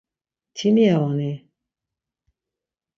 Timiya 0.55 0.97
oni. 1.09 1.31